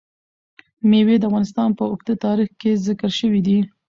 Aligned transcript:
مېوې 0.89 1.15
د 1.19 1.23
افغانستان 1.29 1.69
په 1.77 1.83
اوږده 1.89 2.15
تاریخ 2.25 2.49
کې 2.61 2.71
ذکر 2.87 3.09
شوی 3.19 3.41
دی. 3.47 3.59